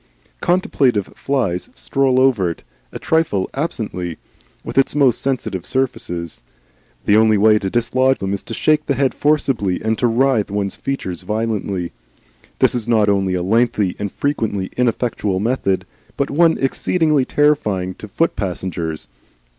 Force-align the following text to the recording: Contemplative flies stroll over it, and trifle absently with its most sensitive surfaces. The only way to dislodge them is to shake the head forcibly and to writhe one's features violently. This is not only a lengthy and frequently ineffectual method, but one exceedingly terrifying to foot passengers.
Contemplative 0.41 1.13
flies 1.15 1.69
stroll 1.75 2.19
over 2.19 2.49
it, 2.49 2.63
and 2.91 2.99
trifle 2.99 3.47
absently 3.53 4.17
with 4.63 4.75
its 4.75 4.95
most 4.95 5.21
sensitive 5.21 5.63
surfaces. 5.63 6.41
The 7.05 7.15
only 7.15 7.37
way 7.37 7.59
to 7.59 7.69
dislodge 7.69 8.17
them 8.17 8.33
is 8.33 8.41
to 8.45 8.55
shake 8.55 8.87
the 8.87 8.95
head 8.95 9.13
forcibly 9.13 9.79
and 9.79 9.95
to 9.99 10.07
writhe 10.07 10.49
one's 10.49 10.75
features 10.75 11.21
violently. 11.21 11.91
This 12.57 12.73
is 12.73 12.87
not 12.87 13.09
only 13.09 13.35
a 13.35 13.43
lengthy 13.43 13.95
and 13.99 14.11
frequently 14.11 14.71
ineffectual 14.75 15.39
method, 15.39 15.85
but 16.17 16.31
one 16.31 16.57
exceedingly 16.57 17.23
terrifying 17.23 17.93
to 17.99 18.07
foot 18.07 18.35
passengers. 18.35 19.07